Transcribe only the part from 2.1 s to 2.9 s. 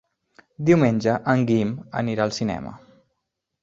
al cinema.